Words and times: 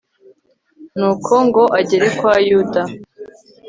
nuko 0.97 1.33
ngo 1.47 1.63
agere 1.79 2.07
kwa 2.17 2.33
yuda 2.47 2.81